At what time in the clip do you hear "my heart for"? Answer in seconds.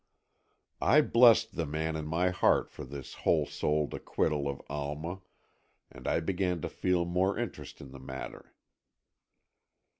2.07-2.83